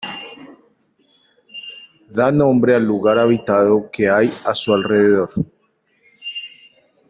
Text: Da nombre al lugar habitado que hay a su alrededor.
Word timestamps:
Da 2.17 2.31
nombre 2.31 2.73
al 2.73 2.83
lugar 2.83 3.19
habitado 3.19 3.91
que 3.91 4.09
hay 4.09 4.31
a 4.45 4.55
su 4.55 4.73
alrededor. 4.73 5.29